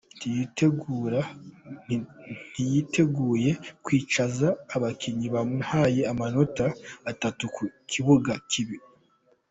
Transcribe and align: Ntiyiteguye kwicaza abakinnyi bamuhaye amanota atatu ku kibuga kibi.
Ntiyiteguye 2.53 3.51
kwicaza 3.85 4.47
abakinnyi 4.75 5.27
bamuhaye 5.35 6.01
amanota 6.11 6.65
atatu 7.11 7.43
ku 7.55 7.63
kibuga 7.91 8.31
kibi. 8.51 8.77